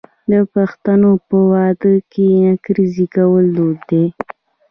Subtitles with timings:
[0.31, 4.05] د پښتنو په واده کې نکریزې کول دود دی.